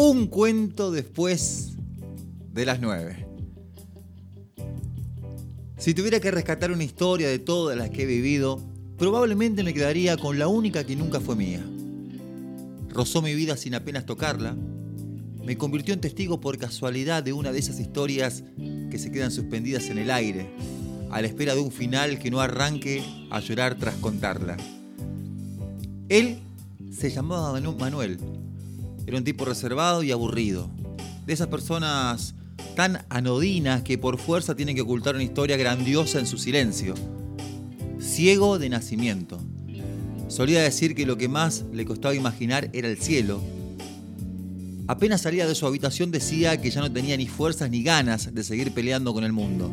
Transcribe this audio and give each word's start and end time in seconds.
Un 0.00 0.28
cuento 0.28 0.92
después 0.92 1.72
de 2.52 2.64
las 2.64 2.80
nueve. 2.80 3.26
Si 5.76 5.92
tuviera 5.92 6.20
que 6.20 6.30
rescatar 6.30 6.70
una 6.70 6.84
historia 6.84 7.28
de 7.28 7.40
todas 7.40 7.76
las 7.76 7.90
que 7.90 8.04
he 8.04 8.06
vivido, 8.06 8.62
probablemente 8.96 9.64
me 9.64 9.74
quedaría 9.74 10.16
con 10.16 10.38
la 10.38 10.46
única 10.46 10.84
que 10.84 10.94
nunca 10.94 11.18
fue 11.18 11.34
mía. 11.34 11.68
Rozó 12.90 13.22
mi 13.22 13.34
vida 13.34 13.56
sin 13.56 13.74
apenas 13.74 14.06
tocarla, 14.06 14.56
me 15.44 15.58
convirtió 15.58 15.94
en 15.94 16.00
testigo 16.00 16.40
por 16.40 16.58
casualidad 16.58 17.24
de 17.24 17.32
una 17.32 17.50
de 17.50 17.58
esas 17.58 17.80
historias 17.80 18.44
que 18.56 19.00
se 19.00 19.10
quedan 19.10 19.32
suspendidas 19.32 19.90
en 19.90 19.98
el 19.98 20.12
aire, 20.12 20.48
a 21.10 21.20
la 21.20 21.26
espera 21.26 21.56
de 21.56 21.60
un 21.60 21.72
final 21.72 22.20
que 22.20 22.30
no 22.30 22.40
arranque 22.40 23.02
a 23.30 23.40
llorar 23.40 23.74
tras 23.74 23.96
contarla. 23.96 24.58
Él 26.08 26.38
se 26.92 27.10
llamaba 27.10 27.60
Manuel, 27.60 28.20
era 29.08 29.16
un 29.16 29.24
tipo 29.24 29.46
reservado 29.46 30.02
y 30.02 30.12
aburrido, 30.12 30.68
de 31.24 31.32
esas 31.32 31.46
personas 31.46 32.34
tan 32.76 33.06
anodinas 33.08 33.82
que 33.82 33.96
por 33.96 34.18
fuerza 34.18 34.54
tienen 34.54 34.76
que 34.76 34.82
ocultar 34.82 35.14
una 35.14 35.24
historia 35.24 35.56
grandiosa 35.56 36.18
en 36.18 36.26
su 36.26 36.36
silencio. 36.36 36.92
Ciego 37.98 38.58
de 38.58 38.68
nacimiento. 38.68 39.40
Solía 40.28 40.60
decir 40.60 40.94
que 40.94 41.06
lo 41.06 41.16
que 41.16 41.26
más 41.26 41.64
le 41.72 41.86
costaba 41.86 42.14
imaginar 42.14 42.68
era 42.74 42.86
el 42.86 42.98
cielo. 42.98 43.40
Apenas 44.88 45.22
salía 45.22 45.46
de 45.46 45.54
su 45.54 45.66
habitación 45.66 46.10
decía 46.10 46.60
que 46.60 46.70
ya 46.70 46.82
no 46.82 46.92
tenía 46.92 47.16
ni 47.16 47.26
fuerzas 47.26 47.70
ni 47.70 47.82
ganas 47.82 48.34
de 48.34 48.44
seguir 48.44 48.72
peleando 48.72 49.14
con 49.14 49.24
el 49.24 49.32
mundo. 49.32 49.72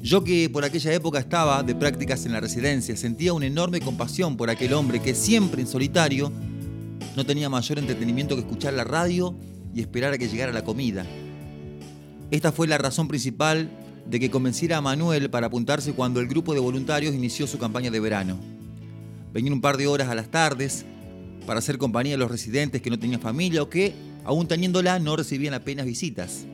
Yo 0.00 0.22
que 0.22 0.48
por 0.48 0.64
aquella 0.64 0.94
época 0.94 1.18
estaba 1.18 1.64
de 1.64 1.74
prácticas 1.74 2.24
en 2.24 2.32
la 2.32 2.40
residencia, 2.40 2.96
sentía 2.96 3.32
una 3.32 3.46
enorme 3.46 3.80
compasión 3.80 4.36
por 4.36 4.48
aquel 4.48 4.74
hombre 4.74 5.02
que 5.02 5.12
siempre 5.12 5.60
en 5.60 5.66
solitario 5.66 6.32
no 7.20 7.26
tenía 7.26 7.50
mayor 7.50 7.78
entretenimiento 7.78 8.34
que 8.34 8.40
escuchar 8.40 8.72
la 8.72 8.82
radio 8.82 9.36
y 9.74 9.82
esperar 9.82 10.14
a 10.14 10.16
que 10.16 10.26
llegara 10.26 10.54
la 10.54 10.64
comida. 10.64 11.04
Esta 12.30 12.50
fue 12.50 12.66
la 12.66 12.78
razón 12.78 13.08
principal 13.08 13.68
de 14.06 14.18
que 14.18 14.30
convenciera 14.30 14.78
a 14.78 14.80
Manuel 14.80 15.28
para 15.28 15.48
apuntarse 15.48 15.92
cuando 15.92 16.20
el 16.20 16.28
grupo 16.28 16.54
de 16.54 16.60
voluntarios 16.60 17.14
inició 17.14 17.46
su 17.46 17.58
campaña 17.58 17.90
de 17.90 18.00
verano. 18.00 18.38
Venir 19.34 19.52
un 19.52 19.60
par 19.60 19.76
de 19.76 19.86
horas 19.86 20.08
a 20.08 20.14
las 20.14 20.30
tardes 20.30 20.86
para 21.46 21.58
hacer 21.58 21.76
compañía 21.76 22.14
a 22.14 22.18
los 22.18 22.30
residentes 22.30 22.80
que 22.80 22.88
no 22.88 22.98
tenían 22.98 23.20
familia 23.20 23.62
o 23.62 23.68
que, 23.68 23.92
aún 24.24 24.48
teniéndola, 24.48 24.98
no 24.98 25.14
recibían 25.14 25.52
apenas 25.52 25.84
visitas. 25.84 26.46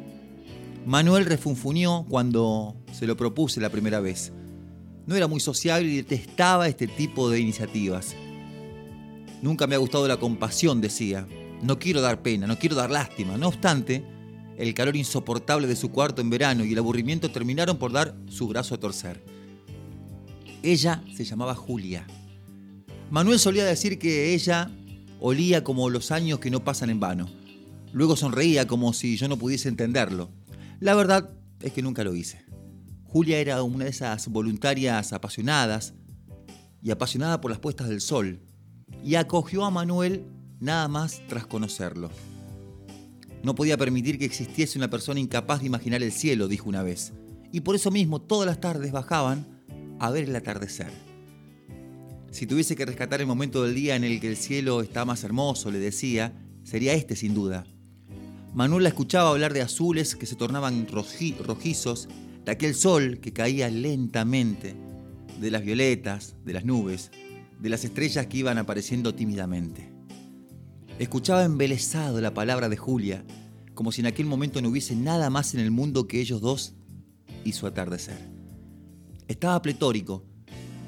Manuel 0.85 1.27
refunfuñó 1.27 2.07
cuando 2.09 2.75
se 2.93 3.07
lo 3.07 3.17
propuse 3.17 3.61
la 3.61 3.71
primera 3.71 4.01
vez. 4.01 4.33
No 5.07 5.15
era 5.15 5.29
muy 5.29 5.39
sociable 5.39 5.89
y 5.91 5.97
detestaba 5.99 6.67
este 6.67 6.89
tipo 6.89 7.31
de 7.31 7.39
iniciativas. 7.39 8.17
Nunca 9.47 9.69
me 9.69 9.77
ha 9.77 9.79
gustado 9.79 10.09
la 10.09 10.17
compasión, 10.17 10.81
decía. 10.81 11.25
No 11.63 11.79
quiero 11.79 12.01
dar 12.01 12.21
pena, 12.21 12.49
no 12.49 12.59
quiero 12.59 12.75
dar 12.75 12.91
lástima. 12.91 13.39
No 13.39 13.47
obstante, 13.47 14.05
el 14.59 14.75
calor 14.75 14.97
insoportable 14.97 15.69
de 15.69 15.77
su 15.77 15.93
cuarto 15.93 16.21
en 16.21 16.31
verano 16.31 16.65
y 16.65 16.73
el 16.73 16.79
aburrimiento 16.79 17.31
terminaron 17.31 17.79
por 17.79 17.93
dar 17.93 18.17
su 18.29 18.49
brazo 18.49 18.75
a 18.75 18.81
torcer. 18.81 19.23
Ella 20.65 21.05
se 21.15 21.25
llamaba 21.25 21.55
Julia. 21.55 22.09
Manuel 23.09 23.39
solía 23.39 23.65
decir 23.65 24.01
que 24.01 24.35
ella 24.35 24.69
olía 25.21 25.63
como 25.63 25.91
los 25.91 26.11
años 26.11 26.41
que 26.41 26.51
no 26.51 26.65
pasan 26.65 26.91
en 26.91 26.99
vano. 26.99 27.31
Luego 27.93 28.17
sonreía 28.17 28.67
como 28.67 28.93
si 28.93 29.17
yo 29.17 29.29
no 29.29 29.37
pudiese 29.37 29.69
entenderlo. 29.69 30.29
La 30.81 30.97
verdad 30.97 31.31
es 31.61 31.73
que 31.73 31.83
nunca 31.83 32.03
lo 32.03 32.17
hice. 32.17 32.45
Julia 33.05 33.39
era 33.39 33.63
una 33.63 33.85
de 33.85 33.91
esas 33.91 34.27
voluntarias 34.27 35.13
apasionadas 35.13 35.95
y 36.83 36.91
apasionada 36.91 37.41
por 37.41 37.53
las 37.53 37.61
puestas 37.61 37.89
del 37.89 38.01
sol, 38.01 38.41
y 39.07 39.15
acogió 39.15 39.65
a 39.65 39.71
Manuel 39.71 40.25
nada 40.59 40.89
más 40.89 41.23
tras 41.29 41.47
conocerlo. 41.47 42.11
No 43.45 43.55
podía 43.55 43.77
permitir 43.77 44.19
que 44.19 44.25
existiese 44.25 44.79
una 44.79 44.91
persona 44.91 45.21
incapaz 45.21 45.61
de 45.61 45.67
imaginar 45.67 46.03
el 46.03 46.11
cielo, 46.11 46.49
dijo 46.49 46.69
una 46.69 46.83
vez, 46.83 47.13
y 47.53 47.61
por 47.61 47.77
eso 47.77 47.93
mismo 47.93 48.21
todas 48.21 48.49
las 48.49 48.61
tardes 48.61 48.91
bajaban 48.91 49.47
a 50.01 50.11
ver 50.11 50.25
el 50.25 50.35
atardecer. 50.35 50.91
Si 52.33 52.49
tuviese 52.49 52.75
que 52.75 52.85
rescatar 52.85 53.21
el 53.21 53.29
momento 53.29 53.63
del 53.63 53.77
día 53.77 53.95
en 53.95 54.03
el 54.03 54.21
que 54.21 54.29
el 54.29 54.37
cielo 54.37 54.83
está 54.83 55.05
más 55.05 55.23
hermoso, 55.23 55.71
le 55.71 55.79
decía, 55.79 56.33
sería 56.65 56.93
este 56.95 57.15
sin 57.15 57.33
duda. 57.33 57.65
Manuel 58.55 58.83
la 58.83 58.89
escuchaba 58.89 59.31
hablar 59.31 59.53
de 59.53 59.63
azules 59.63 60.17
que 60.17 60.27
se 60.27 60.35
tornaban 60.35 60.89
rojizos, 60.89 62.09
de 62.45 62.51
aquel 62.51 62.75
sol 62.75 63.21
que 63.21 63.33
caía 63.33 63.71
lentamente, 63.71 64.75
de 65.41 65.51
las 65.53 65.63
violetas, 65.63 66.35
de 66.45 66.55
las 66.55 66.65
nubes, 66.65 67.13
de 67.61 67.69
las 67.69 67.85
estrellas 67.85 68.27
que 68.27 68.39
iban 68.39 68.59
apareciendo 68.59 69.15
tímidamente. 69.15 69.93
Escuchaba 70.99 71.45
embelesado 71.45 72.21
la 72.21 72.33
palabra 72.33 72.69
de 72.69 72.77
Julia, 72.77 73.25
como 73.75 73.93
si 73.93 74.01
en 74.01 74.07
aquel 74.07 74.27
momento 74.27 74.63
no 74.63 74.71
hubiese 74.71 74.97
nada 74.97 75.31
más 75.31 75.55
en 75.55 75.61
el 75.61 75.71
mundo 75.71 76.09
que 76.09 76.21
ellos 76.21 76.41
dos 76.41 76.75
y 77.45 77.53
su 77.53 77.67
atardecer. 77.67 78.19
Estaba 79.29 79.61
pletórico. 79.61 80.25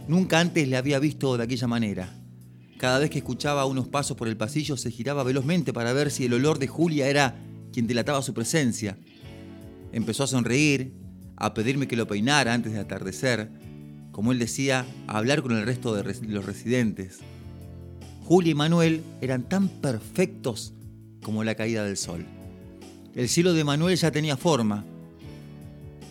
Nunca 0.08 0.40
antes 0.40 0.66
le 0.66 0.76
había 0.76 0.98
visto 0.98 1.36
de 1.36 1.44
aquella 1.44 1.66
manera. 1.66 2.14
Cada 2.78 2.98
vez 2.98 3.10
que 3.10 3.18
escuchaba 3.18 3.66
unos 3.66 3.88
pasos 3.88 4.16
por 4.16 4.28
el 4.28 4.36
pasillo 4.36 4.76
se 4.76 4.90
giraba 4.90 5.24
velozmente 5.24 5.72
para 5.72 5.92
ver 5.92 6.10
si 6.10 6.24
el 6.24 6.34
olor 6.34 6.58
de 6.58 6.68
Julia 6.68 7.08
era 7.08 7.36
quien 7.72 7.86
delataba 7.86 8.22
su 8.22 8.32
presencia. 8.32 8.98
Empezó 9.92 10.24
a 10.24 10.28
sonreír, 10.28 10.94
a 11.36 11.52
pedirme 11.54 11.88
que 11.88 11.96
lo 11.96 12.06
peinara 12.06 12.54
antes 12.54 12.72
de 12.72 12.78
atardecer, 12.78 13.50
como 14.18 14.32
él 14.32 14.40
decía, 14.40 14.84
a 15.06 15.18
hablar 15.18 15.42
con 15.42 15.52
el 15.52 15.64
resto 15.64 15.94
de 15.94 16.02
los 16.26 16.44
residentes. 16.44 17.20
Julia 18.24 18.50
y 18.50 18.54
Manuel 18.56 19.04
eran 19.20 19.48
tan 19.48 19.68
perfectos 19.68 20.74
como 21.22 21.44
la 21.44 21.54
caída 21.54 21.84
del 21.84 21.96
sol. 21.96 22.26
El 23.14 23.28
cielo 23.28 23.52
de 23.52 23.62
Manuel 23.62 23.96
ya 23.96 24.10
tenía 24.10 24.36
forma. 24.36 24.84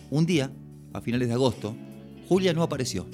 Un 0.08 0.24
día, 0.24 0.50
a 0.94 1.02
finales 1.02 1.28
de 1.28 1.34
agosto, 1.34 1.76
Julia 2.30 2.54
no 2.54 2.62
apareció. 2.62 3.06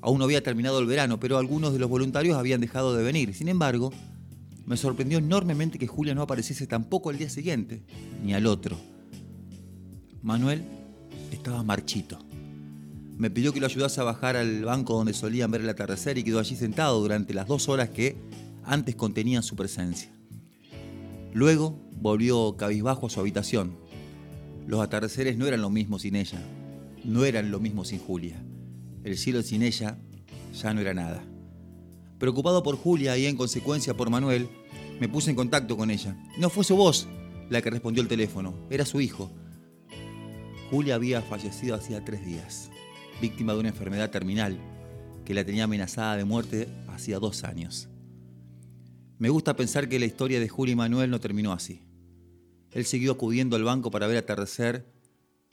Aún 0.00 0.20
no 0.20 0.24
había 0.24 0.42
terminado 0.42 0.78
el 0.78 0.86
verano, 0.86 1.20
pero 1.20 1.36
algunos 1.36 1.74
de 1.74 1.78
los 1.78 1.90
voluntarios 1.90 2.38
habían 2.38 2.62
dejado 2.62 2.96
de 2.96 3.04
venir. 3.04 3.34
Sin 3.34 3.48
embargo, 3.48 3.92
me 4.64 4.78
sorprendió 4.78 5.18
enormemente 5.18 5.78
que 5.78 5.86
Julia 5.86 6.14
no 6.14 6.22
apareciese 6.22 6.66
tampoco 6.66 7.10
al 7.10 7.18
día 7.18 7.28
siguiente, 7.28 7.82
ni 8.24 8.32
al 8.32 8.46
otro. 8.46 8.78
Manuel 10.22 10.64
estaba 11.30 11.62
marchito. 11.62 12.18
Me 13.18 13.30
pidió 13.30 13.52
que 13.52 13.58
lo 13.58 13.66
ayudase 13.66 14.00
a 14.00 14.04
bajar 14.04 14.36
al 14.36 14.64
banco 14.64 14.94
donde 14.94 15.12
solían 15.12 15.50
ver 15.50 15.62
el 15.62 15.68
atardecer 15.68 16.18
y 16.18 16.22
quedó 16.22 16.38
allí 16.38 16.54
sentado 16.54 17.00
durante 17.00 17.34
las 17.34 17.48
dos 17.48 17.68
horas 17.68 17.90
que 17.90 18.16
antes 18.62 18.94
contenían 18.94 19.42
su 19.42 19.56
presencia. 19.56 20.08
Luego 21.32 21.76
volvió 21.96 22.56
cabizbajo 22.56 23.08
a 23.08 23.10
su 23.10 23.18
habitación. 23.18 23.76
Los 24.68 24.80
atardeceres 24.80 25.36
no 25.36 25.48
eran 25.48 25.62
lo 25.62 25.68
mismo 25.68 25.98
sin 25.98 26.14
ella, 26.14 26.40
no 27.02 27.24
eran 27.24 27.50
lo 27.50 27.58
mismo 27.58 27.84
sin 27.84 27.98
Julia. 27.98 28.40
El 29.02 29.18
cielo 29.18 29.42
sin 29.42 29.62
ella 29.62 29.98
ya 30.54 30.72
no 30.72 30.80
era 30.80 30.94
nada. 30.94 31.24
Preocupado 32.20 32.62
por 32.62 32.76
Julia 32.76 33.18
y 33.18 33.26
en 33.26 33.36
consecuencia 33.36 33.96
por 33.96 34.10
Manuel, 34.10 34.48
me 35.00 35.08
puse 35.08 35.30
en 35.30 35.36
contacto 35.36 35.76
con 35.76 35.90
ella. 35.90 36.16
No 36.38 36.50
fue 36.50 36.62
su 36.62 36.76
voz 36.76 37.08
la 37.50 37.62
que 37.62 37.70
respondió 37.70 38.00
el 38.00 38.08
teléfono, 38.08 38.54
era 38.70 38.86
su 38.86 39.00
hijo. 39.00 39.28
Julia 40.70 40.94
había 40.94 41.20
fallecido 41.20 41.74
hacía 41.74 42.04
tres 42.04 42.24
días 42.24 42.70
víctima 43.20 43.52
de 43.52 43.60
una 43.60 43.68
enfermedad 43.68 44.10
terminal 44.10 44.58
que 45.24 45.34
la 45.34 45.44
tenía 45.44 45.64
amenazada 45.64 46.16
de 46.16 46.24
muerte 46.24 46.68
hacía 46.88 47.18
dos 47.18 47.44
años. 47.44 47.88
Me 49.18 49.28
gusta 49.28 49.56
pensar 49.56 49.88
que 49.88 49.98
la 49.98 50.06
historia 50.06 50.40
de 50.40 50.48
Julia 50.48 50.72
y 50.72 50.76
Manuel 50.76 51.10
no 51.10 51.20
terminó 51.20 51.52
así. 51.52 51.82
Él 52.70 52.84
siguió 52.84 53.12
acudiendo 53.12 53.56
al 53.56 53.64
banco 53.64 53.90
para 53.90 54.06
ver 54.06 54.16
atardecer 54.16 54.86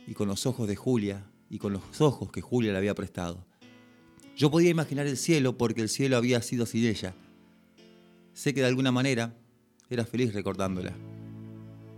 y 0.06 0.13
con 0.13 0.27
los 0.27 0.45
ojos 0.45 0.67
de 0.67 0.75
Julia 0.75 1.25
y 1.50 1.57
con 1.57 1.73
los 1.73 2.00
ojos 2.00 2.31
que 2.31 2.41
Julia 2.41 2.71
le 2.71 2.77
había 2.77 2.94
prestado. 2.94 3.45
Yo 4.38 4.51
podía 4.51 4.69
imaginar 4.69 5.07
el 5.07 5.18
cielo 5.18 5.57
porque 5.57 5.81
el 5.81 5.89
cielo 5.89 6.18
había 6.18 6.41
sido 6.41 6.65
sin 6.65 6.85
ella. 6.85 7.15
Sé 8.33 8.53
que 8.53 8.61
de 8.61 8.68
alguna 8.68 8.91
manera 8.91 9.35
era 9.89 10.06
feliz 10.06 10.33
recordándola. 10.33 10.94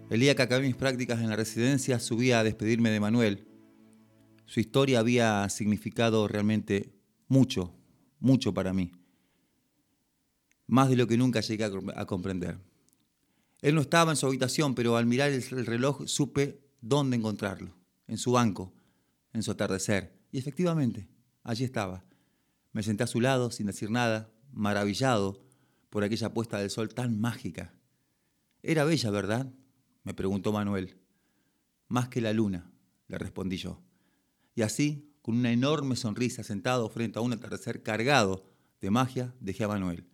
El 0.10 0.20
día 0.22 0.36
que 0.36 0.44
acabé 0.44 0.66
mis 0.66 0.76
prácticas 0.76 1.20
en 1.20 1.30
la 1.30 1.36
residencia 1.36 2.00
subía 2.00 2.40
a 2.40 2.44
despedirme 2.44 2.92
de 2.92 3.00
Manuel 3.00 3.48
su 4.48 4.62
historia 4.62 5.00
había 5.00 5.48
significado 5.50 6.28
realmente 6.28 6.96
mucho, 7.28 7.76
mucho 8.20 8.54
para 8.54 8.74
mí. 8.74 8.94
Más 10.66 10.90
de 10.90 10.96
lo 10.96 11.06
que 11.06 11.18
nunca 11.18 11.42
llegué 11.42 11.66
a 11.66 12.06
comprender. 12.06 12.58
Él 13.62 13.76
no 13.76 13.82
estaba 13.82 14.12
en 14.12 14.18
su 14.18 14.26
habitación, 14.26 14.74
pero 14.74 14.96
al 14.96 15.06
mirar 15.06 15.32
el 15.32 15.66
reloj 15.66 16.08
supe 16.08 16.62
dónde 16.82 17.18
encontrarlo, 17.18 17.76
en 18.08 18.18
su 18.18 18.32
banco, 18.32 18.74
en 19.34 19.44
su 19.44 19.52
atardecer. 19.52 20.18
Y 20.32 20.38
efectivamente, 20.38 21.10
allí 21.44 21.64
estaba. 21.64 22.06
Me 22.72 22.84
senté 22.84 23.04
a 23.04 23.08
su 23.08 23.20
lado 23.20 23.52
sin 23.52 23.68
decir 23.68 23.92
nada, 23.92 24.32
maravillado 24.54 25.42
por 25.90 26.04
aquella 26.04 26.34
puesta 26.34 26.60
del 26.60 26.70
sol 26.70 26.94
tan 26.94 27.20
mágica. 27.20 27.74
Era 28.64 28.86
bella, 28.86 29.12
¿verdad? 29.12 29.52
me 30.04 30.14
preguntó 30.14 30.54
Manuel. 30.54 30.98
Más 31.90 32.08
que 32.08 32.22
la 32.22 32.32
luna, 32.32 32.72
le 33.08 33.18
respondí 33.18 33.58
yo. 33.58 33.82
Y 34.58 34.64
así, 34.64 35.14
con 35.22 35.38
una 35.38 35.52
enorme 35.52 35.96
sonrisa, 35.96 36.42
sentado 36.44 36.90
frente 36.90 37.20
a 37.20 37.22
un 37.22 37.32
atardecer 37.32 37.84
cargado 37.84 38.44
de 38.82 38.90
magia, 38.90 39.32
dejé 39.40 39.66
a 39.66 39.68
Manuel. 39.68 40.08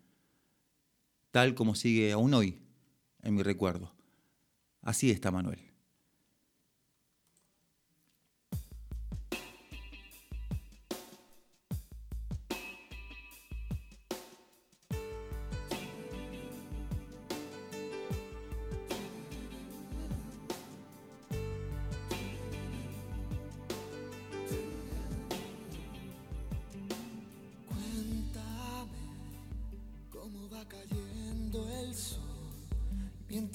Tal 1.31 1.55
como 1.55 1.75
sigue 1.75 2.11
aún 2.11 2.33
hoy 2.33 2.61
en 3.21 3.35
mi 3.35 3.41
recuerdo. 3.41 3.93
Así 4.81 5.11
está 5.11 5.31
Manuel. 5.31 5.72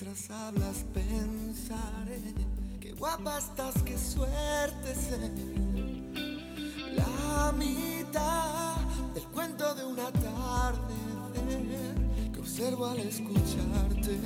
Mientras 0.01 0.31
hablas 0.31 0.85
pensaré 0.95 2.21
qué 2.81 2.93
guapa 2.93 3.37
estás, 3.37 3.83
qué 3.83 3.99
suerte 3.99 4.95
ser. 4.95 5.33
La 6.95 7.51
mitad 7.51 8.77
del 9.13 9.25
cuento 9.25 9.75
de 9.75 9.85
una 9.85 10.13
tarde 10.13 10.95
que 12.33 12.39
observo 12.39 12.87
al 12.87 13.01
escucharte. 13.01 14.21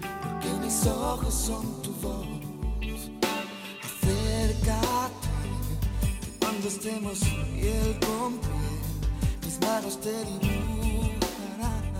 Porque 0.00 0.48
mis 0.62 0.86
ojos 0.86 1.34
son 1.34 1.82
tu 1.82 1.92
voz. 1.96 2.26
Acércate 3.84 5.28
cuando 6.40 6.68
estemos 6.68 7.18
piel 7.18 8.00
con 8.06 8.38
piel, 8.38 8.80
mis 9.44 9.60
manos 9.60 10.00
te 10.00 10.24
dibujarán, 10.24 11.92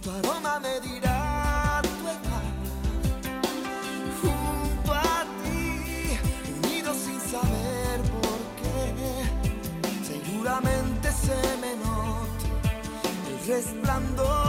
tu 0.00 0.10
aroma 0.12 0.60
me 0.60 0.80
dirá. 0.80 1.25
resplandor. 13.56 14.45